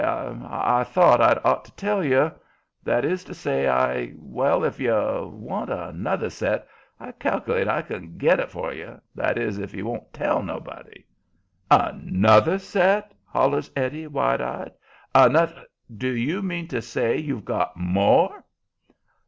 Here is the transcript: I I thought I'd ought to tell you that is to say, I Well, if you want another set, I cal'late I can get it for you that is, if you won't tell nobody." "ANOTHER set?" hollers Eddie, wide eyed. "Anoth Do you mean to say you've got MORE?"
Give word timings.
I 0.03 0.79
I 0.79 0.83
thought 0.83 1.21
I'd 1.21 1.37
ought 1.43 1.63
to 1.65 1.71
tell 1.75 2.03
you 2.03 2.31
that 2.81 3.05
is 3.05 3.23
to 3.25 3.35
say, 3.35 3.69
I 3.69 4.13
Well, 4.17 4.63
if 4.63 4.79
you 4.79 4.95
want 5.31 5.69
another 5.69 6.31
set, 6.31 6.67
I 6.99 7.11
cal'late 7.11 7.67
I 7.67 7.83
can 7.83 8.17
get 8.17 8.39
it 8.39 8.49
for 8.49 8.73
you 8.73 8.99
that 9.13 9.37
is, 9.37 9.59
if 9.59 9.75
you 9.75 9.85
won't 9.85 10.11
tell 10.11 10.41
nobody." 10.41 11.05
"ANOTHER 11.69 12.57
set?" 12.57 13.11
hollers 13.25 13.69
Eddie, 13.75 14.07
wide 14.07 14.41
eyed. 14.41 14.71
"Anoth 15.13 15.53
Do 15.95 16.09
you 16.09 16.41
mean 16.41 16.67
to 16.69 16.81
say 16.81 17.17
you've 17.19 17.45
got 17.45 17.77
MORE?" 17.77 18.43